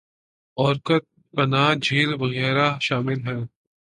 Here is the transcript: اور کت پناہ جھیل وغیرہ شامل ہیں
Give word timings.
اور 0.57 0.75
کت 0.85 1.03
پناہ 1.33 1.73
جھیل 1.75 2.09
وغیرہ 2.21 2.67
شامل 2.81 3.19
ہیں 3.27 3.41